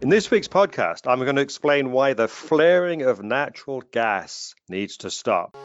[0.00, 4.98] In this week's podcast, I'm going to explain why the flaring of natural gas needs
[4.98, 5.56] to stop.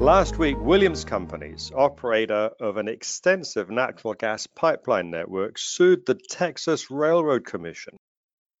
[0.00, 6.90] Last week, Williams Companies, operator of an extensive natural gas pipeline network, sued the Texas
[6.90, 7.98] Railroad Commission.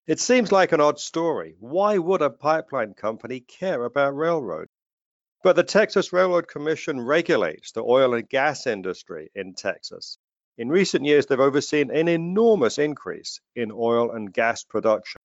[0.06, 1.54] It seems like an odd story.
[1.60, 4.68] Why would a pipeline company care about railroad?
[5.42, 10.18] But the Texas Railroad Commission regulates the oil and gas industry in Texas.
[10.58, 15.20] In recent years, they've overseen an enormous increase in oil and gas production.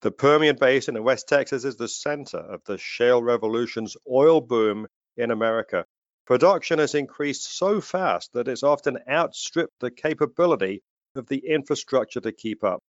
[0.00, 4.86] The Permian Basin in West Texas is the center of the shale revolution's oil boom
[5.18, 5.84] in America.
[6.24, 10.82] Production has increased so fast that it's often outstripped the capability
[11.14, 12.82] of the infrastructure to keep up.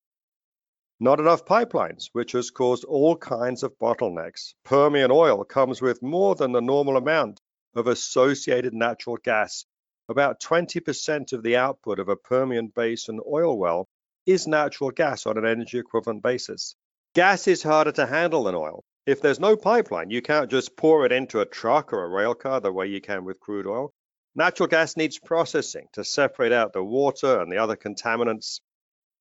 [1.01, 4.53] Not enough pipelines, which has caused all kinds of bottlenecks.
[4.63, 7.41] Permian oil comes with more than the normal amount
[7.75, 9.65] of associated natural gas
[10.07, 13.87] about 20% of the output of a Permian Basin oil well
[14.25, 16.75] is natural gas on an energy equivalent basis.
[17.13, 18.83] Gas is harder to handle than oil.
[19.05, 22.33] If there's no pipeline, you can't just pour it into a truck or a rail
[22.33, 23.93] car the way you can with crude oil.
[24.35, 28.59] Natural gas needs processing to separate out the water and the other contaminants.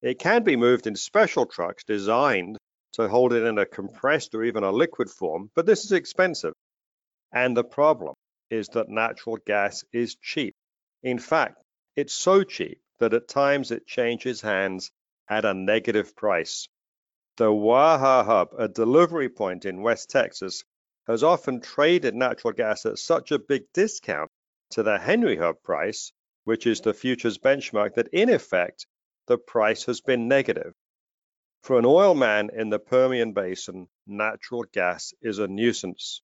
[0.02, 2.58] It can be moved in special trucks designed
[2.94, 6.54] to hold it in a compressed or even a liquid form, but this is expensive.
[7.32, 8.14] And the problem
[8.50, 10.54] is that natural gas is cheap.
[11.04, 11.62] In fact,
[11.96, 14.90] it's so cheap that at times it changes hands
[15.28, 16.66] at a negative price.
[17.36, 20.64] The Waha Hub, a delivery point in West Texas,
[21.06, 24.30] has often traded natural gas at such a big discount
[24.70, 26.10] to the Henry Hub price,
[26.44, 28.86] which is the futures benchmark, that in effect,
[29.26, 30.72] the price has been negative.
[31.62, 36.22] For an oil man in the Permian Basin, natural gas is a nuisance.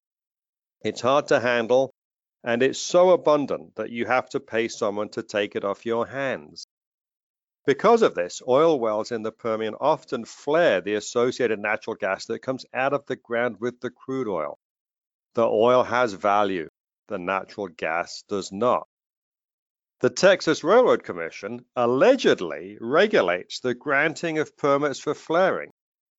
[0.83, 1.93] It's hard to handle
[2.43, 6.07] and it's so abundant that you have to pay someone to take it off your
[6.07, 6.65] hands.
[7.65, 12.39] Because of this, oil wells in the Permian often flare the associated natural gas that
[12.39, 14.57] comes out of the ground with the crude oil.
[15.35, 16.69] The oil has value,
[17.07, 18.87] the natural gas does not.
[19.99, 25.71] The Texas Railroad Commission allegedly regulates the granting of permits for flaring.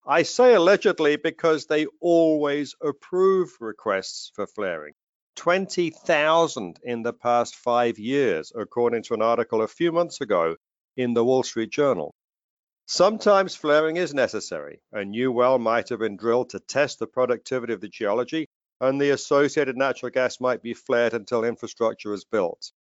[0.07, 4.95] I say allegedly because they always approve requests for flaring.
[5.37, 10.57] 20,000 in the past five years, according to an article a few months ago
[10.97, 12.15] in the Wall Street Journal.
[12.87, 14.83] Sometimes flaring is necessary.
[14.93, 18.49] A new well might have been drilled to test the productivity of the geology,
[18.81, 22.73] and the associated natural gas might be flared until infrastructure is built.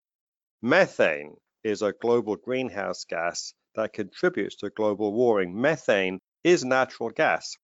[0.60, 5.58] Methane is a global greenhouse gas that contributes to global warming.
[5.60, 7.56] Methane is natural gas.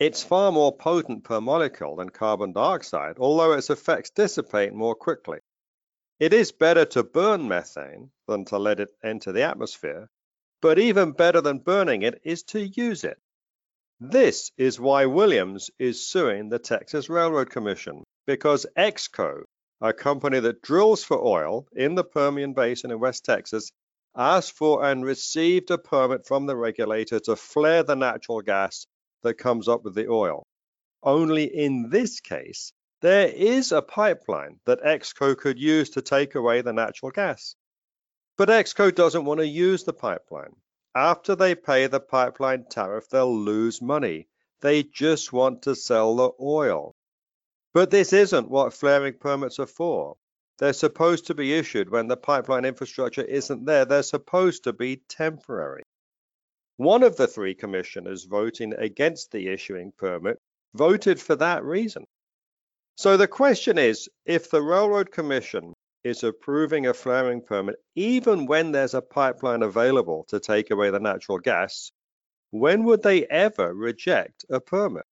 [0.00, 5.40] It's far more potent per molecule than carbon dioxide, although its effects dissipate more quickly.
[6.20, 10.08] It is better to burn methane than to let it enter the atmosphere,
[10.60, 13.18] but even better than burning it is to use it.
[13.98, 19.42] This is why Williams is suing the Texas Railroad Commission, because EXCO,
[19.80, 23.72] a company that drills for oil in the Permian Basin in West Texas,
[24.14, 28.86] asked for and received a permit from the regulator to flare the natural gas
[29.22, 30.46] that comes up with the oil.
[31.02, 36.62] Only in this case, there is a pipeline that EXCO could use to take away
[36.62, 37.54] the natural gas.
[38.36, 40.54] But EXCO doesn't want to use the pipeline.
[40.94, 44.28] After they pay the pipeline tariff, they'll lose money.
[44.60, 46.96] They just want to sell the oil.
[47.72, 50.16] But this isn't what flaring permits are for.
[50.58, 53.84] They're supposed to be issued when the pipeline infrastructure isn't there.
[53.84, 55.84] They're supposed to be temporary.
[56.78, 60.38] One of the three commissioners voting against the issuing permit
[60.74, 62.04] voted for that reason.
[62.96, 68.70] So the question is if the Railroad Commission is approving a flaring permit, even when
[68.70, 71.90] there's a pipeline available to take away the natural gas,
[72.52, 75.04] when would they ever reject a permit?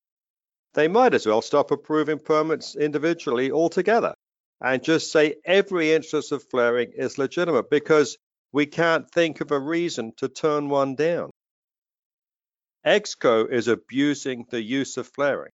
[0.73, 4.15] They might as well stop approving permits individually altogether
[4.61, 8.17] and just say every instance of flaring is legitimate because
[8.53, 11.29] we can't think of a reason to turn one down.
[12.87, 15.51] EXCO is abusing the use of flaring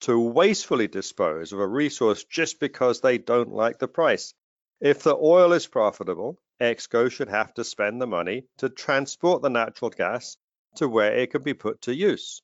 [0.00, 4.34] to wastefully dispose of a resource just because they don't like the price.
[4.78, 9.48] If the oil is profitable, EXCO should have to spend the money to transport the
[9.48, 10.36] natural gas
[10.76, 12.42] to where it can be put to use.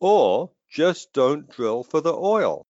[0.00, 2.64] Or just don't drill for the oil.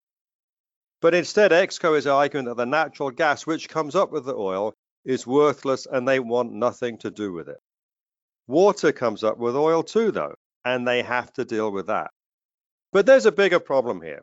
[1.00, 4.74] But instead, EXCO is arguing that the natural gas which comes up with the oil
[5.04, 7.60] is worthless and they want nothing to do with it.
[8.48, 10.34] Water comes up with oil too, though,
[10.64, 12.10] and they have to deal with that.
[12.92, 14.22] But there's a bigger problem here.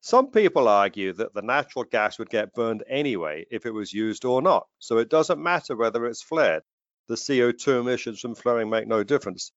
[0.00, 4.24] Some people argue that the natural gas would get burned anyway if it was used
[4.24, 6.62] or not, so it doesn't matter whether it's flared.
[7.08, 9.50] The CO2 emissions from flaring make no difference.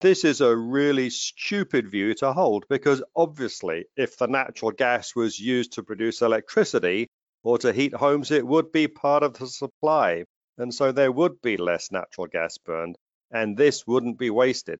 [0.00, 5.38] This is a really stupid view to hold because obviously, if the natural gas was
[5.38, 7.08] used to produce electricity
[7.42, 10.24] or to heat homes, it would be part of the supply.
[10.58, 12.96] And so there would be less natural gas burned,
[13.30, 14.78] and this wouldn't be wasted.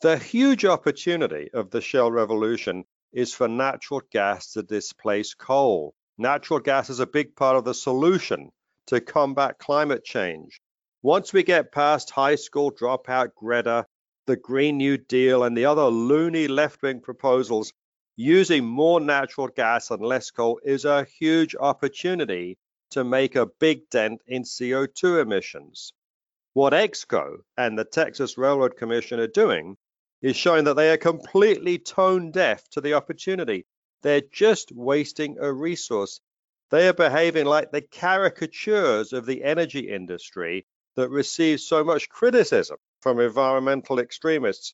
[0.00, 5.94] The huge opportunity of the shale revolution is for natural gas to displace coal.
[6.18, 8.52] Natural gas is a big part of the solution
[8.88, 10.60] to combat climate change.
[11.00, 13.86] Once we get past high school dropout Greta,
[14.26, 17.72] the Green New Deal, and the other loony left wing proposals,
[18.16, 22.58] using more natural gas and less coal is a huge opportunity
[22.90, 25.94] to make a big dent in CO2 emissions.
[26.52, 29.78] What EXCO and the Texas Railroad Commission are doing
[30.24, 33.66] is showing that they are completely tone deaf to the opportunity.
[34.00, 36.18] They're just wasting a resource.
[36.70, 40.64] They are behaving like the caricatures of the energy industry
[40.96, 44.72] that receives so much criticism from environmental extremists.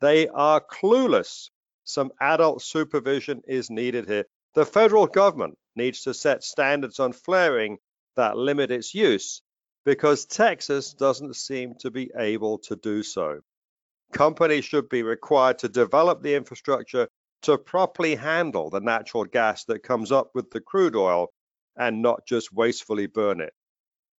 [0.00, 1.50] They are clueless.
[1.84, 4.26] Some adult supervision is needed here.
[4.54, 7.78] The federal government needs to set standards on flaring
[8.16, 9.40] that limit its use
[9.84, 13.40] because Texas doesn't seem to be able to do so
[14.12, 17.08] companies should be required to develop the infrastructure
[17.42, 21.28] to properly handle the natural gas that comes up with the crude oil
[21.76, 23.52] and not just wastefully burn it.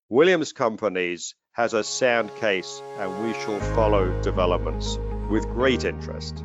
[0.10, 4.98] Williams Companies has a sound case and we shall follow developments
[5.30, 6.44] with great interest.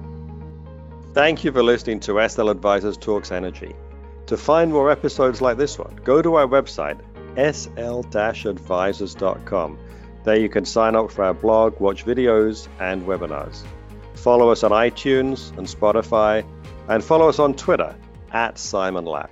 [1.14, 3.74] Thank you for listening to SL Advisors Talks Energy.
[4.26, 7.00] To find more episodes like this one, go to our website
[7.36, 9.78] sl-advisors.com
[10.26, 13.62] there you can sign up for our blog, watch videos, and webinars.
[14.14, 16.44] Follow us on iTunes and Spotify,
[16.88, 17.94] and follow us on Twitter
[18.32, 19.30] at Simon Lack.